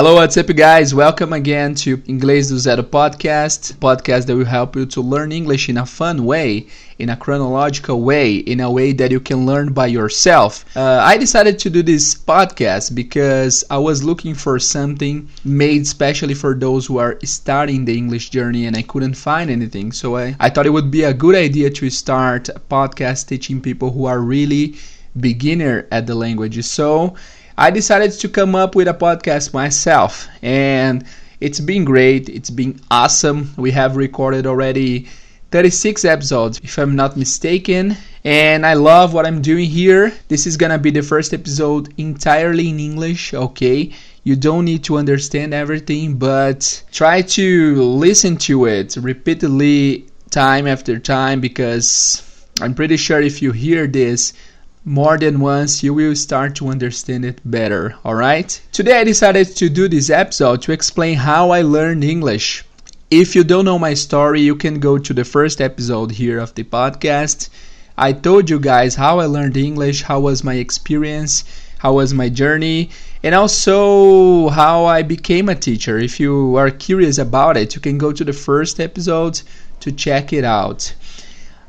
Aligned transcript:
Hello, 0.00 0.14
what's 0.14 0.38
up, 0.38 0.46
guys? 0.46 0.94
Welcome 0.94 1.34
again 1.34 1.74
to 1.74 1.98
Inglês 2.08 2.48
do 2.48 2.58
Zero 2.58 2.82
podcast, 2.82 3.74
podcast 3.74 4.24
that 4.24 4.34
will 4.34 4.46
help 4.46 4.74
you 4.74 4.86
to 4.86 5.02
learn 5.02 5.30
English 5.30 5.68
in 5.68 5.76
a 5.76 5.84
fun 5.84 6.24
way, 6.24 6.68
in 6.98 7.10
a 7.10 7.16
chronological 7.18 8.00
way, 8.00 8.36
in 8.36 8.60
a 8.60 8.70
way 8.70 8.94
that 8.94 9.10
you 9.10 9.20
can 9.20 9.44
learn 9.44 9.74
by 9.74 9.88
yourself. 9.88 10.64
Uh, 10.74 11.00
I 11.02 11.18
decided 11.18 11.58
to 11.58 11.68
do 11.68 11.82
this 11.82 12.14
podcast 12.14 12.94
because 12.94 13.62
I 13.68 13.76
was 13.76 14.02
looking 14.02 14.34
for 14.34 14.58
something 14.58 15.28
made 15.44 15.86
specially 15.86 16.32
for 16.32 16.54
those 16.54 16.86
who 16.86 16.96
are 16.96 17.18
starting 17.22 17.84
the 17.84 17.94
English 17.94 18.30
journey 18.30 18.64
and 18.64 18.78
I 18.78 18.80
couldn't 18.80 19.16
find 19.16 19.50
anything. 19.50 19.92
So 19.92 20.16
I, 20.16 20.34
I 20.40 20.48
thought 20.48 20.64
it 20.64 20.70
would 20.70 20.90
be 20.90 21.04
a 21.04 21.12
good 21.12 21.34
idea 21.34 21.68
to 21.68 21.90
start 21.90 22.48
a 22.48 22.58
podcast 22.58 23.28
teaching 23.28 23.60
people 23.60 23.90
who 23.90 24.06
are 24.06 24.20
really 24.20 24.76
beginner 25.20 25.86
at 25.90 26.06
the 26.06 26.14
language. 26.14 26.64
So 26.64 27.16
I 27.58 27.70
decided 27.70 28.12
to 28.12 28.28
come 28.28 28.54
up 28.54 28.74
with 28.74 28.88
a 28.88 28.94
podcast 28.94 29.52
myself, 29.52 30.28
and 30.42 31.04
it's 31.40 31.60
been 31.60 31.84
great. 31.84 32.28
It's 32.28 32.50
been 32.50 32.80
awesome. 32.90 33.52
We 33.56 33.70
have 33.72 33.96
recorded 33.96 34.46
already 34.46 35.08
36 35.50 36.04
episodes, 36.04 36.60
if 36.62 36.78
I'm 36.78 36.94
not 36.94 37.16
mistaken, 37.16 37.96
and 38.24 38.64
I 38.64 38.74
love 38.74 39.12
what 39.12 39.26
I'm 39.26 39.42
doing 39.42 39.68
here. 39.68 40.12
This 40.28 40.46
is 40.46 40.56
gonna 40.56 40.78
be 40.78 40.90
the 40.90 41.02
first 41.02 41.34
episode 41.34 41.92
entirely 41.96 42.68
in 42.68 42.78
English, 42.78 43.34
okay? 43.34 43.92
You 44.22 44.36
don't 44.36 44.64
need 44.64 44.84
to 44.84 44.96
understand 44.96 45.52
everything, 45.52 46.14
but 46.14 46.82
try 46.92 47.22
to 47.22 47.82
listen 47.82 48.36
to 48.38 48.66
it 48.66 48.96
repeatedly, 48.96 50.06
time 50.30 50.68
after 50.68 50.98
time, 50.98 51.40
because 51.40 52.22
I'm 52.60 52.74
pretty 52.74 52.96
sure 52.96 53.20
if 53.20 53.42
you 53.42 53.50
hear 53.52 53.86
this, 53.86 54.34
more 54.84 55.18
than 55.18 55.40
once, 55.40 55.82
you 55.82 55.92
will 55.92 56.16
start 56.16 56.54
to 56.56 56.68
understand 56.68 57.24
it 57.24 57.38
better, 57.44 57.94
alright? 58.04 58.60
Today 58.72 58.98
I 58.98 59.04
decided 59.04 59.54
to 59.56 59.68
do 59.68 59.88
this 59.88 60.08
episode 60.08 60.62
to 60.62 60.72
explain 60.72 61.16
how 61.16 61.50
I 61.50 61.62
learned 61.62 62.02
English. 62.02 62.64
If 63.10 63.36
you 63.36 63.44
don't 63.44 63.66
know 63.66 63.78
my 63.78 63.92
story, 63.92 64.40
you 64.40 64.56
can 64.56 64.80
go 64.80 64.96
to 64.96 65.12
the 65.12 65.24
first 65.24 65.60
episode 65.60 66.12
here 66.12 66.38
of 66.38 66.54
the 66.54 66.64
podcast. 66.64 67.50
I 67.98 68.14
told 68.14 68.48
you 68.48 68.58
guys 68.58 68.94
how 68.94 69.18
I 69.18 69.26
learned 69.26 69.58
English, 69.58 70.02
how 70.02 70.20
was 70.20 70.42
my 70.42 70.54
experience, 70.54 71.44
how 71.78 71.94
was 71.94 72.14
my 72.14 72.30
journey, 72.30 72.88
and 73.22 73.34
also 73.34 74.48
how 74.48 74.86
I 74.86 75.02
became 75.02 75.50
a 75.50 75.54
teacher. 75.54 75.98
If 75.98 76.18
you 76.18 76.56
are 76.56 76.70
curious 76.70 77.18
about 77.18 77.58
it, 77.58 77.74
you 77.74 77.82
can 77.82 77.98
go 77.98 78.12
to 78.12 78.24
the 78.24 78.32
first 78.32 78.80
episode 78.80 79.42
to 79.80 79.92
check 79.92 80.32
it 80.32 80.44
out. 80.44 80.94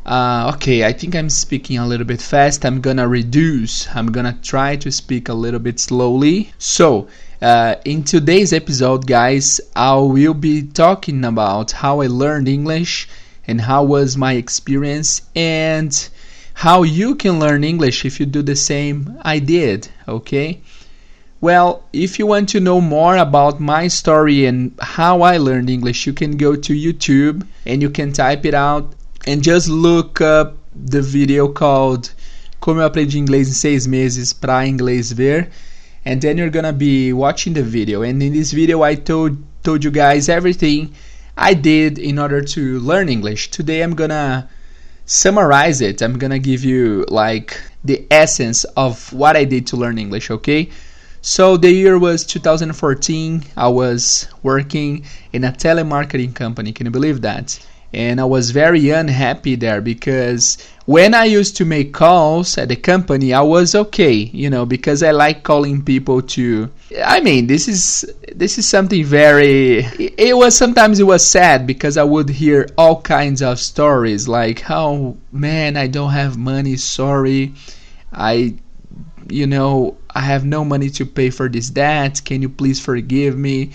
Uh, 0.03 0.51
okay, 0.55 0.83
I 0.83 0.93
think 0.93 1.15
I'm 1.15 1.29
speaking 1.29 1.77
a 1.77 1.85
little 1.85 2.07
bit 2.07 2.21
fast. 2.21 2.65
I'm 2.65 2.81
gonna 2.81 3.07
reduce. 3.07 3.87
I'm 3.93 4.11
gonna 4.11 4.35
try 4.41 4.75
to 4.77 4.91
speak 4.91 5.29
a 5.29 5.33
little 5.33 5.59
bit 5.59 5.79
slowly. 5.79 6.51
So, 6.57 7.07
uh, 7.39 7.75
in 7.85 8.03
today's 8.03 8.51
episode, 8.51 9.05
guys, 9.05 9.61
I 9.75 9.95
will 9.95 10.33
be 10.33 10.63
talking 10.63 11.23
about 11.23 11.71
how 11.71 12.01
I 12.01 12.07
learned 12.07 12.47
English 12.47 13.09
and 13.45 13.61
how 13.61 13.83
was 13.83 14.17
my 14.17 14.33
experience 14.33 15.21
and 15.35 16.09
how 16.55 16.81
you 16.81 17.13
can 17.13 17.39
learn 17.39 17.63
English 17.63 18.03
if 18.03 18.19
you 18.19 18.25
do 18.25 18.41
the 18.41 18.55
same 18.55 19.19
I 19.21 19.37
did. 19.37 19.87
Okay. 20.07 20.61
Well, 21.41 21.83
if 21.93 22.17
you 22.17 22.25
want 22.25 22.49
to 22.49 22.59
know 22.59 22.81
more 22.81 23.17
about 23.17 23.59
my 23.59 23.87
story 23.87 24.45
and 24.45 24.73
how 24.79 25.21
I 25.21 25.37
learned 25.37 25.69
English, 25.69 26.07
you 26.07 26.13
can 26.13 26.37
go 26.37 26.55
to 26.55 26.73
YouTube 26.73 27.45
and 27.65 27.81
you 27.83 27.89
can 27.91 28.13
type 28.13 28.45
it 28.45 28.53
out 28.53 28.93
and 29.27 29.43
just 29.43 29.69
look 29.69 30.21
up 30.21 30.57
the 30.73 31.01
video 31.01 31.47
called 31.47 32.11
Como 32.61 32.79
eu 32.79 32.85
aprendi 32.85 33.17
inglês 33.17 33.49
em 33.49 33.53
seis 33.53 33.87
meses 33.87 34.33
para 34.33 34.67
inglês 34.67 35.11
ver. 35.11 35.49
And 36.05 36.19
then 36.19 36.37
you're 36.37 36.51
gonna 36.51 36.71
be 36.71 37.11
watching 37.11 37.53
the 37.53 37.63
video. 37.63 38.03
And 38.03 38.21
in 38.21 38.33
this 38.33 38.51
video 38.51 38.83
I 38.83 38.95
told 38.95 39.37
told 39.63 39.83
you 39.83 39.91
guys 39.91 40.29
everything 40.29 40.91
I 41.35 41.55
did 41.55 41.97
in 41.97 42.19
order 42.19 42.41
to 42.41 42.79
learn 42.79 43.09
English. 43.09 43.49
Today 43.49 43.81
I'm 43.81 43.95
gonna 43.95 44.47
summarize 45.07 45.81
it. 45.81 46.03
I'm 46.03 46.19
gonna 46.19 46.37
give 46.37 46.63
you 46.63 47.05
like 47.09 47.59
the 47.83 48.05
essence 48.11 48.63
of 48.77 49.11
what 49.11 49.35
I 49.35 49.43
did 49.43 49.65
to 49.67 49.75
learn 49.75 49.97
English 49.97 50.29
okay? 50.29 50.69
So 51.21 51.57
the 51.57 51.71
year 51.71 51.97
was 51.97 52.23
2014 52.25 53.43
I 53.57 53.67
was 53.67 54.27
working 54.43 55.03
in 55.33 55.43
a 55.43 55.51
telemarketing 55.51 56.35
company. 56.35 56.71
Can 56.73 56.85
you 56.85 56.91
believe 56.91 57.21
that 57.21 57.59
and 57.93 58.21
I 58.21 58.25
was 58.25 58.51
very 58.51 58.89
unhappy 58.89 59.55
there 59.55 59.81
because 59.81 60.57
when 60.85 61.13
I 61.13 61.25
used 61.25 61.57
to 61.57 61.65
make 61.65 61.93
calls 61.93 62.57
at 62.57 62.69
the 62.69 62.75
company, 62.75 63.33
I 63.33 63.41
was 63.41 63.75
okay, 63.75 64.13
you 64.13 64.49
know, 64.49 64.65
because 64.65 65.03
I 65.03 65.11
like 65.11 65.43
calling 65.43 65.83
people 65.83 66.21
to. 66.21 66.71
I 67.03 67.19
mean, 67.19 67.47
this 67.47 67.67
is 67.67 68.05
this 68.33 68.57
is 68.57 68.67
something 68.67 69.03
very. 69.03 69.79
It 69.99 70.35
was 70.35 70.55
sometimes 70.55 70.99
it 70.99 71.03
was 71.03 71.25
sad 71.25 71.67
because 71.67 71.97
I 71.97 72.03
would 72.03 72.29
hear 72.29 72.67
all 72.77 73.01
kinds 73.01 73.41
of 73.41 73.59
stories 73.59 74.27
like, 74.27 74.69
"Oh 74.69 75.17
man, 75.31 75.75
I 75.77 75.87
don't 75.87 76.11
have 76.11 76.37
money. 76.37 76.77
Sorry, 76.77 77.53
I, 78.11 78.55
you 79.29 79.47
know, 79.47 79.97
I 80.15 80.21
have 80.21 80.45
no 80.45 80.63
money 80.65 80.89
to 80.91 81.05
pay 81.05 81.29
for 81.29 81.49
this 81.49 81.69
debt. 81.69 82.21
Can 82.23 82.41
you 82.41 82.49
please 82.49 82.79
forgive 82.79 83.37
me?" 83.37 83.71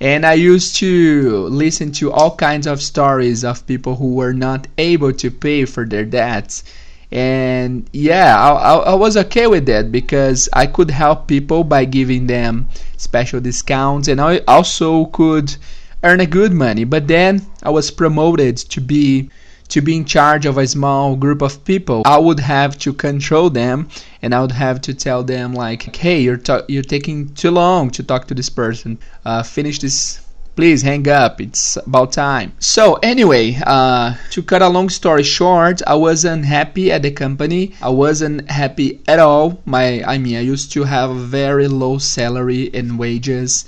And 0.00 0.26
I 0.26 0.34
used 0.34 0.76
to 0.76 1.46
listen 1.48 1.90
to 1.92 2.12
all 2.12 2.36
kinds 2.36 2.66
of 2.66 2.82
stories 2.82 3.44
of 3.44 3.66
people 3.66 3.96
who 3.96 4.14
were 4.14 4.34
not 4.34 4.66
able 4.76 5.12
to 5.14 5.30
pay 5.30 5.64
for 5.64 5.86
their 5.86 6.04
debts. 6.04 6.64
And 7.10 7.88
yeah, 7.92 8.36
I, 8.38 8.50
I, 8.50 8.74
I, 8.90 8.94
was 8.94 9.16
okay 9.16 9.46
with 9.46 9.64
that 9.66 9.92
because 9.92 10.48
I 10.52 10.66
could 10.66 10.90
help 10.90 11.28
people 11.28 11.64
by 11.64 11.84
giving 11.84 12.26
them 12.26 12.68
special 12.96 13.40
discounts, 13.40 14.08
and 14.08 14.20
I 14.20 14.40
also 14.48 15.06
could 15.06 15.56
earn 16.02 16.20
a 16.20 16.26
good 16.26 16.52
money. 16.52 16.84
But 16.84 17.06
then 17.06 17.46
I 17.62 17.70
was 17.70 17.90
promoted 17.90 18.56
to 18.58 18.80
be 18.80 19.30
to 19.68 19.80
be 19.80 19.96
in 19.96 20.04
charge 20.04 20.46
of 20.46 20.58
a 20.58 20.66
small 20.66 21.16
group 21.16 21.42
of 21.42 21.64
people, 21.64 22.02
I 22.04 22.18
would 22.18 22.40
have 22.40 22.78
to 22.78 22.92
control 22.92 23.50
them 23.50 23.88
and 24.22 24.34
I 24.34 24.40
would 24.40 24.52
have 24.52 24.80
to 24.82 24.94
tell 24.94 25.22
them 25.22 25.54
like, 25.54 25.94
"Hey, 25.96 26.20
you're 26.20 26.40
you're 26.68 26.82
taking 26.82 27.28
too 27.34 27.50
long 27.50 27.90
to 27.90 28.02
talk 28.02 28.26
to 28.28 28.34
this 28.34 28.48
person. 28.48 28.98
Uh, 29.24 29.42
finish 29.42 29.78
this." 29.78 30.20
Please 30.56 30.80
hang 30.80 31.06
up. 31.06 31.38
It's 31.38 31.76
about 31.76 32.12
time. 32.12 32.54
So 32.60 32.94
anyway, 33.02 33.60
uh, 33.66 34.14
to 34.30 34.42
cut 34.42 34.62
a 34.62 34.68
long 34.68 34.88
story 34.88 35.22
short, 35.22 35.82
I 35.86 35.96
wasn't 35.96 36.46
happy 36.46 36.90
at 36.90 37.02
the 37.02 37.10
company. 37.10 37.74
I 37.82 37.90
wasn't 37.90 38.50
happy 38.50 39.00
at 39.06 39.18
all. 39.18 39.60
My, 39.66 40.02
I 40.02 40.16
mean, 40.16 40.36
I 40.36 40.40
used 40.40 40.72
to 40.72 40.84
have 40.84 41.10
a 41.10 41.14
very 41.14 41.68
low 41.68 41.98
salary 41.98 42.70
and 42.72 42.98
wages, 42.98 43.66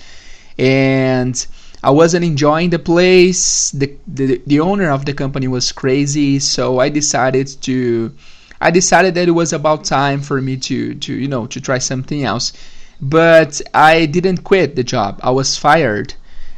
and 0.58 1.46
I 1.88 1.90
wasn't 1.90 2.26
enjoying 2.26 2.68
the 2.68 2.78
place. 2.78 3.70
The, 3.70 3.96
the 4.06 4.42
the 4.46 4.60
owner 4.60 4.90
of 4.90 5.06
the 5.06 5.14
company 5.14 5.48
was 5.48 5.72
crazy, 5.72 6.38
so 6.38 6.80
I 6.80 6.90
decided 6.90 7.46
to 7.62 8.12
I 8.60 8.70
decided 8.70 9.14
that 9.14 9.26
it 9.26 9.30
was 9.42 9.54
about 9.54 9.84
time 9.84 10.20
for 10.20 10.38
me 10.42 10.58
to 10.68 10.94
to 10.96 11.14
you 11.14 11.28
know 11.28 11.46
to 11.46 11.58
try 11.62 11.78
something 11.78 12.22
else. 12.22 12.52
But 13.00 13.62
I 13.72 14.04
didn't 14.04 14.44
quit 14.44 14.76
the 14.76 14.84
job. 14.84 15.18
I 15.22 15.30
was 15.30 15.56
fired. 15.56 16.12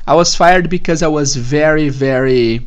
I 0.05 0.17
was 0.17 0.35
fired 0.35 0.69
because 0.69 1.01
I 1.01 1.07
was 1.21 1.37
very 1.37 1.91
very 1.91 2.67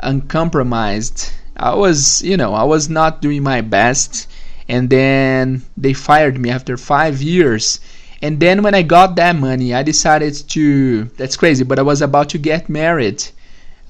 uncompromised. 0.00 1.32
I 1.54 1.74
was, 1.74 2.22
you 2.22 2.38
know, 2.38 2.54
I 2.54 2.64
was 2.64 2.88
not 2.88 3.20
doing 3.20 3.42
my 3.42 3.60
best 3.60 4.26
and 4.70 4.88
then 4.88 5.62
they 5.76 5.92
fired 5.92 6.40
me 6.40 6.48
after 6.48 6.78
5 6.78 7.20
years 7.20 7.78
and 8.24 8.40
then 8.40 8.62
when 8.62 8.74
I 8.74 8.80
got 8.80 9.16
that 9.16 9.36
money, 9.36 9.74
I 9.74 9.82
decided 9.82 10.32
to. 10.48 11.04
That's 11.18 11.36
crazy, 11.36 11.62
but 11.62 11.78
I 11.78 11.82
was 11.82 12.00
about 12.00 12.30
to 12.30 12.38
get 12.38 12.70
married. 12.70 13.22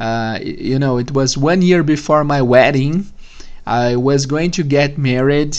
Uh, 0.01 0.41
you 0.43 0.81
know, 0.81 0.99
it 0.99 1.13
was 1.13 1.39
one 1.39 1.63
year 1.63 1.85
before 1.85 2.25
my 2.25 2.43
wedding. 2.43 3.07
I 3.65 3.95
was 3.95 4.27
going 4.27 4.51
to 4.59 4.65
get 4.65 4.99
married, 4.99 5.57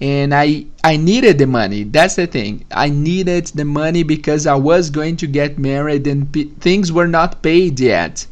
and 0.00 0.34
I 0.34 0.66
I 0.82 0.96
needed 0.96 1.38
the 1.38 1.46
money. 1.46 1.84
That's 1.84 2.16
the 2.16 2.26
thing. 2.26 2.64
I 2.72 2.88
needed 2.88 3.46
the 3.54 3.64
money 3.64 4.02
because 4.02 4.48
I 4.48 4.56
was 4.56 4.90
going 4.90 5.16
to 5.18 5.28
get 5.28 5.56
married, 5.56 6.04
and 6.08 6.20
p- 6.32 6.50
things 6.58 6.90
were 6.90 7.06
not 7.06 7.40
paid 7.40 7.78
yet. 7.78 8.26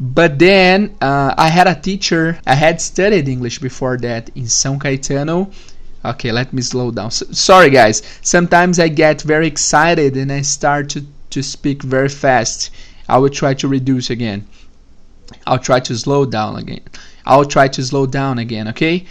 But 0.00 0.40
then 0.40 0.96
uh, 1.00 1.32
I 1.38 1.48
had 1.48 1.68
a 1.68 1.80
teacher. 1.80 2.40
I 2.44 2.56
had 2.56 2.80
studied 2.80 3.28
English 3.28 3.60
before 3.60 3.98
that 3.98 4.30
in 4.34 4.46
São 4.46 4.80
Caetano 4.82 5.52
Okay, 6.06 6.30
let 6.30 6.52
me 6.52 6.62
slow 6.62 6.92
down. 6.92 7.10
So, 7.10 7.26
sorry, 7.32 7.68
guys. 7.68 8.00
Sometimes 8.22 8.78
I 8.78 8.86
get 8.86 9.22
very 9.22 9.48
excited 9.48 10.16
and 10.16 10.30
I 10.30 10.42
start 10.42 10.88
to, 10.90 11.04
to 11.30 11.42
speak 11.42 11.82
very 11.82 12.08
fast. 12.08 12.70
I 13.08 13.18
will 13.18 13.30
try 13.30 13.54
to 13.54 13.66
reduce 13.66 14.10
again. 14.10 14.46
I'll 15.48 15.58
try 15.58 15.80
to 15.80 15.98
slow 15.98 16.24
down 16.24 16.56
again. 16.56 16.82
I'll 17.24 17.44
try 17.44 17.66
to 17.66 17.82
slow 17.82 18.06
down 18.06 18.38
again, 18.38 18.68
okay? 18.68 19.06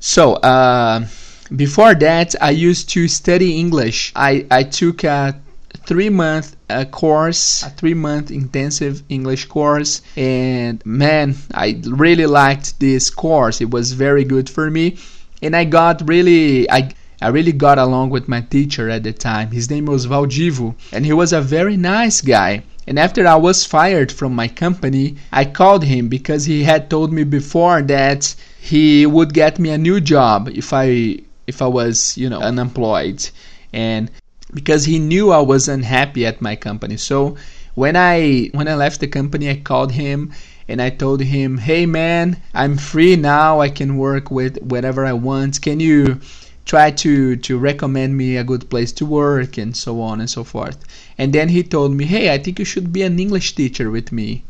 So, 0.00 0.34
uh, 0.34 1.06
before 1.54 1.94
that, 1.94 2.34
I 2.40 2.50
used 2.50 2.88
to 2.90 3.06
study 3.06 3.56
English. 3.56 4.12
I, 4.16 4.44
I 4.50 4.64
took 4.64 5.04
a 5.04 5.40
three 5.86 6.08
month 6.08 6.56
uh, 6.68 6.84
course, 6.84 7.62
a 7.62 7.70
three 7.70 7.94
month 7.94 8.32
intensive 8.32 9.04
English 9.08 9.44
course, 9.44 10.02
and 10.16 10.84
man, 10.84 11.36
I 11.54 11.80
really 11.86 12.26
liked 12.26 12.80
this 12.80 13.08
course. 13.08 13.60
It 13.60 13.70
was 13.70 13.92
very 13.92 14.24
good 14.24 14.50
for 14.50 14.68
me 14.68 14.96
and 15.42 15.56
I 15.56 15.64
got 15.64 16.08
really 16.08 16.70
I 16.70 16.90
I 17.22 17.28
really 17.28 17.52
got 17.52 17.78
along 17.78 18.10
with 18.10 18.28
my 18.28 18.40
teacher 18.40 18.88
at 18.88 19.02
the 19.02 19.12
time. 19.12 19.50
His 19.50 19.68
name 19.68 19.84
was 19.86 20.06
Valdivo, 20.06 20.74
and 20.90 21.04
he 21.04 21.12
was 21.12 21.32
a 21.32 21.42
very 21.42 21.76
nice 21.76 22.22
guy. 22.22 22.62
And 22.86 22.98
after 22.98 23.26
I 23.26 23.36
was 23.36 23.66
fired 23.66 24.10
from 24.10 24.34
my 24.34 24.48
company, 24.48 25.16
I 25.30 25.44
called 25.44 25.84
him 25.84 26.08
because 26.08 26.46
he 26.46 26.64
had 26.64 26.88
told 26.88 27.12
me 27.12 27.24
before 27.24 27.82
that 27.82 28.34
he 28.60 29.04
would 29.04 29.34
get 29.34 29.58
me 29.58 29.70
a 29.70 29.78
new 29.78 30.00
job 30.00 30.48
if 30.48 30.72
I 30.72 31.18
if 31.46 31.60
I 31.60 31.66
was, 31.66 32.16
you 32.16 32.30
know, 32.30 32.40
unemployed. 32.40 33.28
And 33.72 34.10
because 34.54 34.84
he 34.86 34.98
knew 34.98 35.30
I 35.30 35.40
was 35.40 35.68
unhappy 35.68 36.26
at 36.26 36.40
my 36.40 36.56
company. 36.56 36.96
So 36.96 37.36
when 37.74 37.96
I 37.96 38.50
when 38.52 38.66
I 38.66 38.74
left 38.74 39.00
the 39.00 39.08
company, 39.08 39.50
I 39.50 39.56
called 39.56 39.92
him 39.92 40.32
and 40.70 40.80
I 40.80 40.88
told 40.88 41.20
him, 41.20 41.58
"Hey 41.58 41.84
man, 41.84 42.36
I'm 42.54 42.76
free 42.76 43.16
now. 43.16 43.60
I 43.60 43.70
can 43.70 43.96
work 43.96 44.30
with 44.30 44.56
whatever 44.62 45.04
I 45.04 45.12
want. 45.12 45.60
Can 45.60 45.80
you 45.80 46.20
try 46.64 46.92
to 46.92 47.34
to 47.34 47.58
recommend 47.58 48.16
me 48.16 48.36
a 48.36 48.44
good 48.44 48.70
place 48.70 48.92
to 48.92 49.04
work? 49.04 49.58
And 49.58 49.76
so 49.76 50.00
on 50.00 50.20
and 50.20 50.30
so 50.30 50.44
forth. 50.44 50.78
And 51.18 51.32
then 51.32 51.48
he 51.48 51.64
told 51.64 51.90
me 51.98 52.04
hey 52.04 52.32
i 52.32 52.38
think 52.38 52.60
you 52.60 52.64
should 52.64 52.92
be 52.92 53.02
an 53.02 53.18
english 53.18 53.56
teacher 53.56 53.90
with 53.90 54.12
me. 54.12 54.44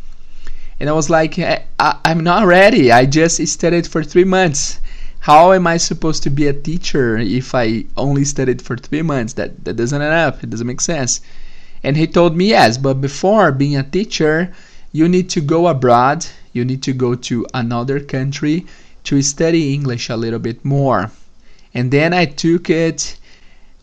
And 0.79 0.91
i 0.91 0.93
was 0.93 1.09
like 1.09 1.39
I, 1.39 1.65
am 2.05 2.21
not 2.21 2.47
ready. 2.47 2.93
I 2.93 3.07
just 3.07 3.37
studied 3.49 3.87
for 3.87 4.05
three 4.05 4.29
months. 4.37 4.79
How 5.21 5.53
am 5.53 5.67
i 5.67 5.79
supposed 5.79 6.23
to 6.25 6.31
be 6.39 6.47
a 6.49 6.61
teacher 6.69 7.17
if 7.17 7.55
i 7.55 7.67
only 7.97 8.27
studied 8.27 8.61
for 8.61 8.77
three 8.77 9.05
months? 9.13 9.33
That 9.39 9.65
that 9.65 9.77
doesn't 9.81 10.03
add 10.03 10.13
up. 10.27 10.45
It 10.45 10.51
doesn't 10.51 10.73
make 10.73 10.83
sense. 10.83 11.23
And 11.83 11.97
he 11.97 12.07
told 12.07 12.37
me 12.37 12.49
yes 12.57 12.77
but 12.77 13.01
before 13.01 13.53
being 13.53 13.77
a 13.77 13.91
teacher 13.99 14.53
you 14.93 15.09
need 15.09 15.31
to 15.31 15.41
go 15.41 15.67
abroad 15.67 16.27
you 16.53 16.65
need 16.65 16.83
to 16.83 16.93
go 16.93 17.15
to 17.15 17.47
another 17.55 18.01
country 18.01 18.67
to 19.05 19.23
study 19.23 19.73
english 19.75 20.09
a 20.09 20.17
little 20.17 20.39
bit 20.39 20.65
more 20.65 21.11
and 21.75 21.91
then 21.91 22.13
I 22.13 22.25
took 22.27 22.69
it. 22.69 23.17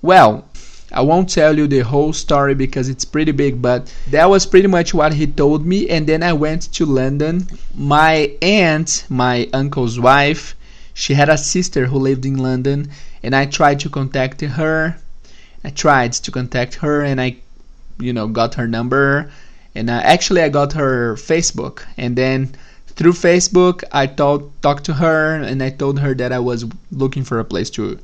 Well, 0.02 0.46
I 0.92 1.02
won't 1.02 1.30
tell 1.30 1.58
you 1.58 1.68
the 1.68 1.80
whole 1.80 2.14
story 2.14 2.54
because 2.56 2.90
it's 2.90 3.06
pretty 3.06 3.32
big, 3.32 3.62
but 3.62 3.94
that 4.12 4.30
was 4.30 4.46
pretty 4.46 4.68
much 4.68 4.94
what 4.94 5.14
he 5.14 5.28
told 5.28 5.66
me. 5.66 5.90
And 5.90 6.08
then 6.08 6.24
I 6.24 6.34
went 6.34 6.74
to 6.74 6.86
London. 6.86 7.48
My 7.76 8.32
aunt, 8.42 9.06
my 9.10 9.50
uncle's 9.54 10.00
wife, 10.00 10.56
she 10.94 11.14
had 11.14 11.30
a 11.30 11.38
sister 11.38 11.86
who 11.86 12.00
lived 12.00 12.26
in 12.26 12.38
London, 12.38 12.90
and 13.24 13.36
I 13.36 13.46
tried 13.46 13.80
to 13.82 13.90
contact 13.90 14.42
her. 14.42 14.98
I 15.64 15.70
tried 15.70 16.14
to 16.14 16.32
contact 16.32 16.76
her, 16.76 17.04
and 17.04 17.20
I, 17.20 17.38
you 18.00 18.14
know, 18.14 18.28
got 18.28 18.56
her 18.56 18.68
number, 18.68 19.32
and 19.78 19.90
I, 19.92 20.02
actually 20.02 20.42
I 20.42 20.50
got 20.50 20.74
her 20.74 21.16
Facebook, 21.16 21.86
and 21.98 22.16
then 22.16 22.56
through 22.98 23.14
Facebook, 23.14 23.84
I 23.92 24.08
talked 24.08 24.62
talked 24.62 24.86
to 24.86 24.94
her 24.96 25.36
and 25.36 25.62
I 25.62 25.70
told 25.70 26.00
her 26.00 26.16
that 26.16 26.32
I 26.34 26.40
was 26.40 26.66
looking 26.92 27.24
for 27.24 27.40
a 27.40 27.46
place 27.46 27.70
to 27.78 28.00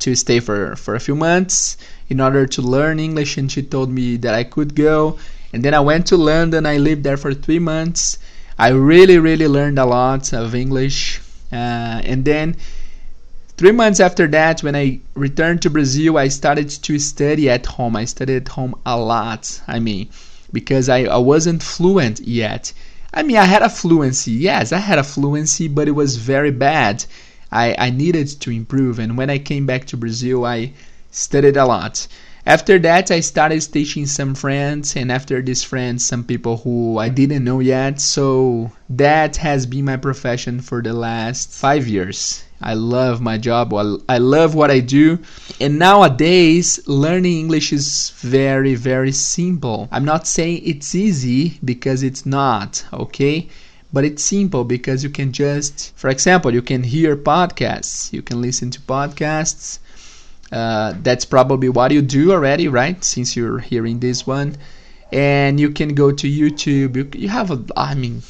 to 0.00 0.14
stay 0.14 0.40
for 0.40 0.76
for 0.76 0.94
a 0.94 1.00
few 1.00 1.16
months 1.16 1.76
in 2.08 2.20
order 2.20 2.46
to 2.46 2.62
learn 2.62 3.00
English, 3.00 3.36
and 3.38 3.50
she 3.50 3.62
told 3.62 3.90
me 3.90 4.16
that 4.18 4.34
I 4.34 4.44
could 4.44 4.74
go. 4.74 5.18
And 5.52 5.64
then 5.64 5.74
I 5.74 5.80
went 5.80 6.06
to 6.06 6.16
London. 6.16 6.64
I 6.64 6.76
lived 6.78 7.02
there 7.02 7.16
for 7.16 7.34
three 7.34 7.58
months. 7.58 8.18
I 8.56 8.68
really, 8.68 9.18
really 9.18 9.48
learned 9.48 9.78
a 9.78 9.86
lot 9.86 10.32
of 10.32 10.54
English. 10.54 11.20
Uh, 11.52 11.98
and 12.04 12.24
then 12.24 12.56
three 13.56 13.72
months 13.72 13.98
after 13.98 14.28
that, 14.28 14.62
when 14.62 14.76
I 14.76 15.00
returned 15.14 15.62
to 15.62 15.70
Brazil, 15.70 16.18
I 16.18 16.28
started 16.28 16.70
to 16.70 16.98
study 16.98 17.50
at 17.50 17.66
home. 17.66 17.96
I 17.96 18.04
studied 18.04 18.42
at 18.42 18.48
home 18.48 18.74
a 18.86 18.96
lot. 18.96 19.60
I 19.66 19.80
mean, 19.80 20.08
because 20.52 20.88
I, 20.88 21.04
I 21.04 21.18
wasn't 21.18 21.62
fluent 21.62 22.20
yet. 22.20 22.72
I 23.12 23.22
mean, 23.22 23.36
I 23.36 23.44
had 23.44 23.62
a 23.62 23.68
fluency. 23.68 24.32
Yes, 24.32 24.72
I 24.72 24.78
had 24.78 24.98
a 24.98 25.04
fluency, 25.04 25.68
but 25.68 25.88
it 25.88 25.92
was 25.92 26.16
very 26.16 26.50
bad. 26.50 27.04
I, 27.50 27.74
I 27.78 27.90
needed 27.90 28.28
to 28.40 28.50
improve. 28.50 28.98
And 28.98 29.18
when 29.18 29.30
I 29.30 29.38
came 29.38 29.66
back 29.66 29.86
to 29.86 29.96
Brazil, 29.96 30.44
I 30.44 30.72
studied 31.10 31.56
a 31.56 31.66
lot. 31.66 32.06
After 32.46 32.78
that, 32.78 33.10
I 33.10 33.20
started 33.20 33.60
teaching 33.70 34.06
some 34.06 34.34
friends, 34.34 34.96
and 34.96 35.12
after 35.12 35.42
these 35.42 35.62
friends, 35.62 36.06
some 36.06 36.24
people 36.24 36.56
who 36.56 36.98
I 36.98 37.08
didn't 37.08 37.44
know 37.44 37.60
yet. 37.60 38.00
So 38.00 38.72
that 38.88 39.36
has 39.36 39.66
been 39.66 39.84
my 39.84 39.96
profession 39.96 40.60
for 40.60 40.80
the 40.80 40.94
last 40.94 41.50
five 41.50 41.86
years. 41.86 42.44
I 42.62 42.74
love 42.74 43.20
my 43.22 43.38
job. 43.38 43.72
I 44.08 44.18
love 44.18 44.54
what 44.54 44.70
I 44.70 44.80
do. 44.80 45.18
And 45.60 45.78
nowadays, 45.78 46.80
learning 46.86 47.38
English 47.38 47.72
is 47.72 48.10
very, 48.18 48.74
very 48.74 49.12
simple. 49.12 49.88
I'm 49.90 50.04
not 50.04 50.26
saying 50.26 50.62
it's 50.64 50.94
easy 50.94 51.58
because 51.64 52.02
it's 52.02 52.26
not, 52.26 52.84
okay? 52.92 53.48
But 53.92 54.04
it's 54.04 54.22
simple 54.22 54.64
because 54.64 55.02
you 55.02 55.10
can 55.10 55.32
just, 55.32 55.96
for 55.96 56.10
example, 56.10 56.52
you 56.52 56.62
can 56.62 56.82
hear 56.82 57.16
podcasts, 57.16 58.12
you 58.12 58.22
can 58.22 58.40
listen 58.40 58.70
to 58.72 58.80
podcasts. 58.80 59.78
Uh, 60.52 60.94
that's 61.02 61.24
probably 61.24 61.68
what 61.68 61.92
you 61.92 62.02
do 62.02 62.32
already, 62.32 62.68
right? 62.68 63.02
Since 63.02 63.36
you're 63.36 63.60
hearing 63.60 64.00
this 64.00 64.26
one. 64.26 64.56
And 65.12 65.58
you 65.58 65.70
can 65.70 65.94
go 65.94 66.12
to 66.12 66.26
YouTube. 66.28 66.96
You, 66.96 67.08
you 67.14 67.28
have, 67.28 67.50
a, 67.50 67.64
I 67.76 67.94
mean, 67.94 68.22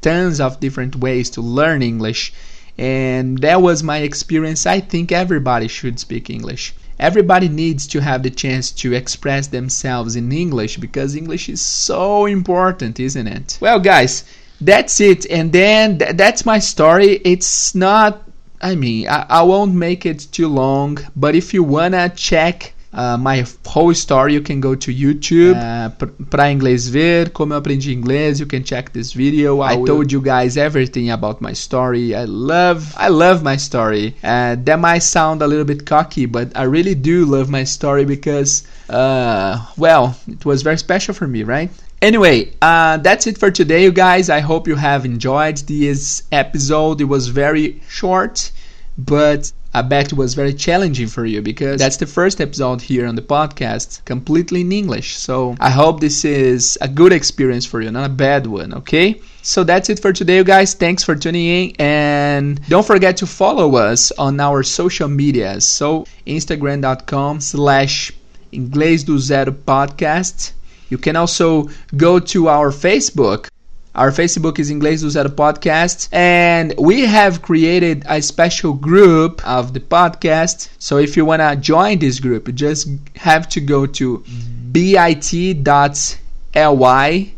tons 0.00 0.40
of 0.40 0.60
different 0.60 0.96
ways 0.96 1.30
to 1.30 1.40
learn 1.40 1.82
English 1.82 2.32
and 2.78 3.38
that 3.38 3.60
was 3.60 3.82
my 3.82 3.98
experience. 3.98 4.66
I 4.66 4.80
think 4.80 5.10
everybody 5.10 5.68
should 5.68 5.98
speak 5.98 6.30
English. 6.30 6.74
Everybody 6.98 7.48
needs 7.48 7.86
to 7.88 8.00
have 8.00 8.22
the 8.22 8.30
chance 8.30 8.70
to 8.72 8.92
express 8.92 9.48
themselves 9.48 10.16
in 10.16 10.32
English 10.32 10.78
because 10.78 11.14
English 11.14 11.48
is 11.48 11.60
so 11.60 12.26
important, 12.26 12.98
isn't 12.98 13.26
it? 13.26 13.58
Well, 13.60 13.78
guys, 13.78 14.24
that's 14.60 15.00
it. 15.00 15.26
And 15.30 15.52
then 15.52 15.98
th- 15.98 16.16
that's 16.16 16.44
my 16.44 16.58
story. 16.58 17.20
It's 17.24 17.74
not, 17.74 18.28
I 18.60 18.74
mean, 18.74 19.08
I, 19.08 19.26
I 19.28 19.42
won't 19.42 19.74
make 19.74 20.06
it 20.06 20.26
too 20.32 20.48
long, 20.48 20.98
but 21.14 21.36
if 21.36 21.54
you 21.54 21.62
wanna 21.62 22.08
check 22.10 22.74
uh, 22.92 23.16
my 23.18 23.44
whole 23.66 23.94
story, 23.94 24.32
you 24.32 24.40
can 24.40 24.60
go 24.60 24.74
to 24.74 24.92
YouTube, 24.92 25.56
uh, 25.56 25.90
pra 26.30 26.50
inglês 26.50 26.88
ver, 26.88 27.30
como 27.30 27.52
eu 27.52 27.58
aprendi 27.58 27.92
inglês, 27.92 28.40
you 28.40 28.46
can 28.46 28.62
check 28.62 28.90
this 28.92 29.12
video. 29.12 29.60
I, 29.60 29.74
I 29.74 29.84
told 29.84 30.12
you 30.12 30.20
guys 30.20 30.56
everything 30.56 31.10
about 31.10 31.40
my 31.40 31.52
story. 31.52 32.14
I 32.14 32.24
love, 32.24 32.94
I 32.96 33.08
love 33.08 33.42
my 33.42 33.56
story. 33.56 34.16
Uh, 34.22 34.56
that 34.64 34.78
might 34.78 35.02
sound 35.02 35.42
a 35.42 35.46
little 35.46 35.64
bit 35.66 35.84
cocky, 35.84 36.26
but 36.26 36.56
I 36.56 36.64
really 36.64 36.94
do 36.94 37.24
love 37.26 37.48
my 37.50 37.64
story 37.64 38.04
because, 38.04 38.66
uh, 38.88 39.66
well, 39.76 40.16
it 40.26 40.44
was 40.44 40.62
very 40.62 40.78
special 40.78 41.14
for 41.14 41.26
me, 41.26 41.44
right? 41.44 41.70
Anyway, 42.00 42.52
uh, 42.62 42.96
that's 42.98 43.26
it 43.26 43.36
for 43.38 43.50
today, 43.50 43.82
you 43.82 43.90
guys. 43.90 44.30
I 44.30 44.38
hope 44.38 44.68
you 44.68 44.76
have 44.76 45.04
enjoyed 45.04 45.56
this 45.66 46.22
episode. 46.30 47.00
It 47.00 47.06
was 47.06 47.26
very 47.26 47.82
short, 47.88 48.52
but 48.98 49.52
I 49.72 49.82
bet 49.82 50.12
it 50.12 50.18
was 50.18 50.34
very 50.34 50.52
challenging 50.52 51.06
for 51.06 51.24
you 51.24 51.40
because 51.40 51.78
that's 51.78 51.98
the 51.98 52.06
first 52.06 52.40
episode 52.40 52.80
here 52.80 53.06
on 53.06 53.14
the 53.14 53.22
podcast 53.22 54.04
completely 54.04 54.62
in 54.62 54.72
English. 54.72 55.16
So 55.16 55.54
I 55.60 55.70
hope 55.70 56.00
this 56.00 56.24
is 56.24 56.76
a 56.80 56.88
good 56.88 57.12
experience 57.12 57.64
for 57.64 57.80
you, 57.80 57.90
not 57.90 58.06
a 58.06 58.12
bad 58.12 58.46
one, 58.46 58.74
okay? 58.74 59.20
So 59.42 59.62
that's 59.62 59.88
it 59.88 60.00
for 60.00 60.12
today, 60.12 60.36
you 60.36 60.44
guys. 60.44 60.74
Thanks 60.74 61.04
for 61.04 61.14
tuning 61.14 61.46
in 61.46 61.76
and 61.78 62.68
don't 62.68 62.86
forget 62.86 63.16
to 63.18 63.26
follow 63.26 63.76
us 63.76 64.10
on 64.12 64.40
our 64.40 64.62
social 64.64 65.08
medias. 65.08 65.64
So 65.64 66.06
instagram.com 66.26 67.40
slash 67.40 68.12
inglês 68.52 69.04
do 69.04 69.18
zero 69.18 69.52
podcast. 69.52 70.52
You 70.88 70.98
can 70.98 71.14
also 71.16 71.68
go 71.96 72.18
to 72.18 72.48
our 72.48 72.70
Facebook 72.72 73.48
our 73.98 74.12
Facebook 74.12 74.60
is 74.60 74.70
Inglês 74.70 75.00
do 75.00 75.10
Zero 75.10 75.28
Podcast, 75.28 76.08
and 76.12 76.72
we 76.78 77.04
have 77.04 77.42
created 77.42 78.04
a 78.08 78.22
special 78.22 78.72
group 78.72 79.44
of 79.44 79.74
the 79.74 79.80
podcast. 79.80 80.68
So 80.78 80.98
if 80.98 81.16
you 81.16 81.24
want 81.24 81.42
to 81.42 81.56
join 81.56 81.98
this 81.98 82.20
group, 82.20 82.46
you 82.46 82.54
just 82.54 82.88
have 83.16 83.48
to 83.48 83.60
go 83.60 83.86
to 83.86 84.22
bit.ly 84.70 85.64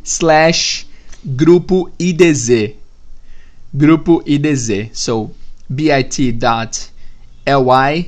slash 0.03 0.87
grupo 1.27 1.91
IDZ. 1.99 2.77
Grupo 3.75 4.23
IDZ. 4.27 4.95
So 4.95 5.31
bit.ly 5.75 6.85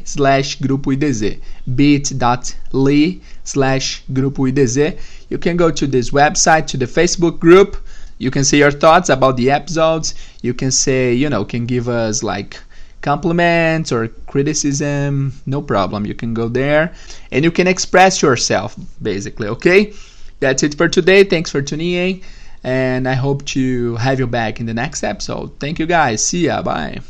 slash 0.04 0.59
grupo 0.59 0.94
IDZ. 0.94 1.40
bit.ly 1.75 3.21
slash 3.44 4.04
grupo 4.12 4.52
IDZ. 4.52 4.99
You 5.30 5.38
can 5.38 5.56
go 5.56 5.71
to 5.71 5.87
this 5.87 6.11
website, 6.11 6.66
to 6.66 6.76
the 6.76 6.85
Facebook 6.85 7.38
group 7.38 7.78
you 8.23 8.31
can 8.31 8.45
say 8.45 8.59
your 8.59 8.71
thoughts 8.71 9.09
about 9.09 9.37
the 9.37 9.50
episodes. 9.50 10.14
You 10.43 10.55
can 10.55 10.71
say, 10.71 11.12
you 11.12 11.29
know, 11.29 11.45
can 11.45 11.67
give 11.67 11.88
us 11.88 12.23
like 12.23 12.57
compliments 13.00 13.91
or 13.91 14.07
criticism. 14.29 15.33
No 15.45 15.61
problem. 15.61 16.07
You 16.07 16.14
can 16.14 16.33
go 16.33 16.47
there 16.49 16.95
and 17.33 17.45
you 17.45 17.50
can 17.50 17.67
express 17.67 18.23
yourself 18.23 18.76
basically, 19.02 19.49
okay? 19.49 19.93
That's 20.38 20.62
it 20.62 20.76
for 20.76 20.88
today. 20.88 21.25
Thanks 21.25 21.50
for 21.50 21.62
tuning 21.62 21.93
in 21.93 22.23
and 22.62 23.09
I 23.09 23.14
hope 23.14 23.45
to 23.57 23.97
have 23.97 24.21
you 24.21 24.29
back 24.29 24.61
in 24.61 24.67
the 24.67 24.75
next 24.75 25.02
episode. 25.02 25.59
Thank 25.59 25.81
you 25.81 25.87
guys. 25.87 26.25
See 26.25 26.47
ya. 26.47 26.62
Bye. 26.62 27.00